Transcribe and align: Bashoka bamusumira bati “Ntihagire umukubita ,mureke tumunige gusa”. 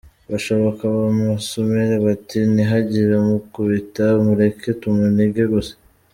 Bashoka 0.31 0.81
bamusumira 0.95 1.95
bati 2.05 2.39
“Ntihagire 2.53 3.11
umukubita 3.17 4.05
,mureke 4.25 4.67
tumunige 4.81 5.43
gusa”. 5.53 5.73